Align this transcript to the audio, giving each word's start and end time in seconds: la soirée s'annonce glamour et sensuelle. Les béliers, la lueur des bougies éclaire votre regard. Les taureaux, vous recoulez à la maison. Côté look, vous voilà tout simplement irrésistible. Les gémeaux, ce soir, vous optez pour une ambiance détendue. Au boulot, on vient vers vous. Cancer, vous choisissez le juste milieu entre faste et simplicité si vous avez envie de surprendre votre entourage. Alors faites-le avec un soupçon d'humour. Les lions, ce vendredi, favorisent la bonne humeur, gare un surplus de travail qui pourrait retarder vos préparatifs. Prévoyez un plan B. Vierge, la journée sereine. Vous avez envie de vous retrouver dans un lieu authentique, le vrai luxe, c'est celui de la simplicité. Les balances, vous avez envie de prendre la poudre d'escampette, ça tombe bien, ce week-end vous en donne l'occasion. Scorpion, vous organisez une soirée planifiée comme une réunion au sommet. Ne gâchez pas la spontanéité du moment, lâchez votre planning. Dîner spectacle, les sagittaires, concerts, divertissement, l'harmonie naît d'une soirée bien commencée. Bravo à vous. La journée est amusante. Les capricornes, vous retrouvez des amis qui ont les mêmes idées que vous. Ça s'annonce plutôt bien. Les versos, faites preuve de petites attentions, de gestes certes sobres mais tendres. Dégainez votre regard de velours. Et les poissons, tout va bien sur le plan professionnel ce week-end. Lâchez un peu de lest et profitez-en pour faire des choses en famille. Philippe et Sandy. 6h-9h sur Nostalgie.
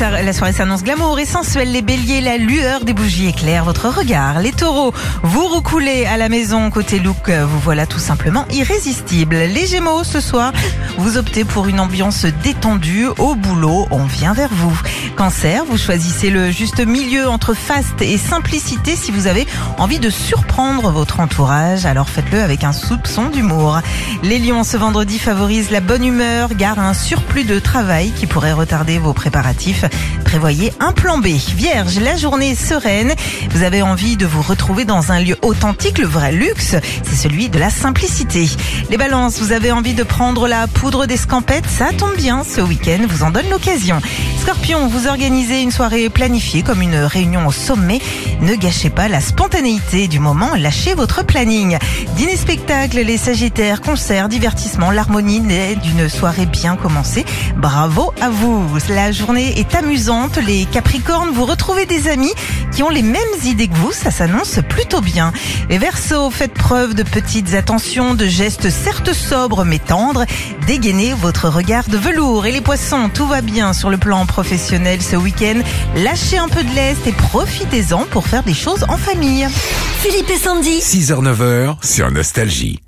la 0.00 0.32
soirée 0.34 0.52
s'annonce 0.52 0.82
glamour 0.82 1.18
et 1.18 1.24
sensuelle. 1.24 1.72
Les 1.72 1.80
béliers, 1.80 2.20
la 2.20 2.36
lueur 2.36 2.84
des 2.84 2.92
bougies 2.92 3.28
éclaire 3.28 3.64
votre 3.64 3.88
regard. 3.88 4.40
Les 4.40 4.52
taureaux, 4.52 4.92
vous 5.22 5.46
recoulez 5.46 6.04
à 6.04 6.18
la 6.18 6.28
maison. 6.28 6.70
Côté 6.70 6.98
look, 6.98 7.30
vous 7.30 7.58
voilà 7.60 7.86
tout 7.86 7.98
simplement 7.98 8.44
irrésistible. 8.50 9.36
Les 9.36 9.66
gémeaux, 9.66 10.04
ce 10.04 10.20
soir, 10.20 10.52
vous 10.98 11.16
optez 11.16 11.44
pour 11.44 11.66
une 11.66 11.80
ambiance 11.80 12.26
détendue. 12.44 13.06
Au 13.18 13.34
boulot, 13.34 13.86
on 13.90 14.04
vient 14.04 14.34
vers 14.34 14.50
vous. 14.52 14.78
Cancer, 15.16 15.64
vous 15.64 15.78
choisissez 15.78 16.28
le 16.28 16.50
juste 16.50 16.84
milieu 16.84 17.26
entre 17.28 17.54
faste 17.54 18.02
et 18.02 18.18
simplicité 18.18 18.96
si 18.96 19.10
vous 19.10 19.26
avez 19.26 19.46
envie 19.78 19.98
de 19.98 20.10
surprendre 20.10 20.90
votre 20.90 21.20
entourage. 21.20 21.86
Alors 21.86 22.10
faites-le 22.10 22.42
avec 22.42 22.64
un 22.64 22.72
soupçon 22.72 23.30
d'humour. 23.30 23.80
Les 24.22 24.38
lions, 24.38 24.62
ce 24.62 24.76
vendredi, 24.76 25.18
favorisent 25.18 25.70
la 25.70 25.80
bonne 25.80 26.04
humeur, 26.04 26.54
gare 26.54 26.78
un 26.78 26.92
surplus 26.92 27.44
de 27.44 27.58
travail 27.58 28.10
qui 28.10 28.26
pourrait 28.26 28.52
retarder 28.52 28.98
vos 28.98 29.14
préparatifs. 29.14 29.85
Prévoyez 30.24 30.72
un 30.80 30.92
plan 30.92 31.18
B. 31.18 31.26
Vierge, 31.26 31.98
la 31.98 32.16
journée 32.16 32.54
sereine. 32.54 33.14
Vous 33.50 33.62
avez 33.62 33.82
envie 33.82 34.16
de 34.16 34.26
vous 34.26 34.42
retrouver 34.42 34.84
dans 34.84 35.12
un 35.12 35.20
lieu 35.20 35.36
authentique, 35.42 35.98
le 35.98 36.06
vrai 36.06 36.32
luxe, 36.32 36.76
c'est 37.04 37.16
celui 37.16 37.48
de 37.48 37.58
la 37.58 37.70
simplicité. 37.70 38.48
Les 38.90 38.96
balances, 38.96 39.38
vous 39.40 39.52
avez 39.52 39.72
envie 39.72 39.94
de 39.94 40.02
prendre 40.02 40.48
la 40.48 40.66
poudre 40.66 41.06
d'escampette, 41.06 41.64
ça 41.66 41.92
tombe 41.96 42.16
bien, 42.16 42.44
ce 42.44 42.60
week-end 42.60 43.04
vous 43.08 43.22
en 43.22 43.30
donne 43.30 43.48
l'occasion. 43.50 44.00
Scorpion, 44.46 44.86
vous 44.86 45.08
organisez 45.08 45.60
une 45.60 45.72
soirée 45.72 46.08
planifiée 46.08 46.62
comme 46.62 46.80
une 46.80 46.94
réunion 46.94 47.48
au 47.48 47.50
sommet. 47.50 48.00
Ne 48.40 48.54
gâchez 48.54 48.90
pas 48.90 49.08
la 49.08 49.20
spontanéité 49.20 50.06
du 50.06 50.20
moment, 50.20 50.54
lâchez 50.54 50.94
votre 50.94 51.24
planning. 51.24 51.76
Dîner 52.14 52.36
spectacle, 52.36 53.00
les 53.00 53.16
sagittaires, 53.16 53.80
concerts, 53.80 54.28
divertissement, 54.28 54.92
l'harmonie 54.92 55.40
naît 55.40 55.74
d'une 55.74 56.08
soirée 56.08 56.46
bien 56.46 56.76
commencée. 56.76 57.24
Bravo 57.56 58.14
à 58.20 58.30
vous. 58.30 58.64
La 58.88 59.10
journée 59.10 59.58
est 59.58 59.74
amusante. 59.74 60.38
Les 60.46 60.64
capricornes, 60.66 61.30
vous 61.30 61.44
retrouvez 61.44 61.84
des 61.84 62.06
amis 62.06 62.32
qui 62.70 62.84
ont 62.84 62.88
les 62.88 63.02
mêmes 63.02 63.20
idées 63.44 63.66
que 63.66 63.74
vous. 63.74 63.90
Ça 63.90 64.12
s'annonce 64.12 64.60
plutôt 64.68 65.00
bien. 65.00 65.32
Les 65.70 65.78
versos, 65.78 66.30
faites 66.30 66.54
preuve 66.54 66.94
de 66.94 67.02
petites 67.02 67.54
attentions, 67.54 68.14
de 68.14 68.26
gestes 68.26 68.70
certes 68.70 69.12
sobres 69.12 69.64
mais 69.64 69.80
tendres. 69.80 70.24
Dégainez 70.68 71.14
votre 71.14 71.48
regard 71.48 71.88
de 71.88 71.98
velours. 71.98 72.46
Et 72.46 72.52
les 72.52 72.60
poissons, 72.60 73.10
tout 73.12 73.26
va 73.26 73.40
bien 73.40 73.72
sur 73.72 73.90
le 73.90 73.96
plan 73.96 74.24
professionnel 74.36 75.00
ce 75.00 75.16
week-end. 75.16 75.62
Lâchez 75.96 76.36
un 76.36 76.48
peu 76.48 76.62
de 76.62 76.74
lest 76.74 77.06
et 77.06 77.12
profitez-en 77.12 78.04
pour 78.10 78.26
faire 78.26 78.42
des 78.42 78.52
choses 78.52 78.84
en 78.90 78.98
famille. 78.98 79.46
Philippe 80.02 80.28
et 80.28 80.36
Sandy. 80.36 80.78
6h-9h 80.80 81.82
sur 81.82 82.10
Nostalgie. 82.10 82.85